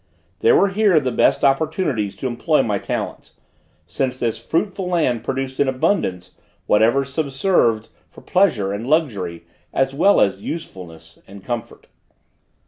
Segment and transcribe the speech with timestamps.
[0.39, 3.33] There were here the best opportunities to employ my talents,
[3.85, 6.31] since this fruitful land produced in abundance
[6.65, 11.85] whatever subserved for pleasure and luxury as well as usefulness and comfort.